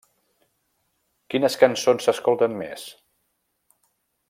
Quines 1.33 1.59
cançons 1.65 2.09
s'escolten 2.09 2.59
més? 2.63 2.87